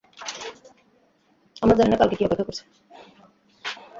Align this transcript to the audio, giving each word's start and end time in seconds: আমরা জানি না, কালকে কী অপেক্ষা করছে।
আমরা 1.61 1.75
জানি 1.75 1.89
না, 1.91 1.97
কালকে 1.97 2.15
কী 2.15 2.23
অপেক্ষা 2.25 2.45
করছে। 2.47 2.63